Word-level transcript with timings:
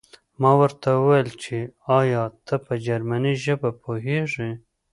ما 0.41 0.51
ورته 0.61 0.89
وویل 0.93 1.29
چې 1.43 1.55
ایا 1.99 2.23
ته 2.47 2.55
په 2.65 2.73
جرمني 2.85 3.33
ژبه 3.43 3.69
پوهېږې 3.83 4.49